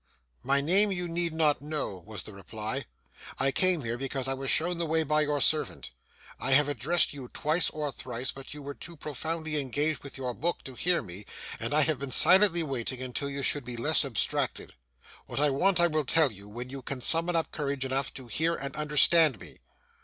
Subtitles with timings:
[0.41, 2.85] 'My name you need not know,' was the reply.
[3.37, 5.91] 'I came here, because I was shown the way by your servant.
[6.39, 10.33] I have addressed you twice or thrice, but you were too profoundly engaged with your
[10.33, 11.27] book to hear me,
[11.59, 14.73] and I have been silently waiting until you should be less abstracted.
[15.27, 18.25] What I want I will tell you, when you can summon up courage enough to
[18.25, 19.59] hear and understand me.